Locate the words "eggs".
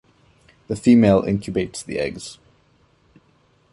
1.99-2.39